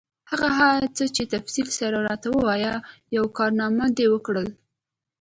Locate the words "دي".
3.97-4.05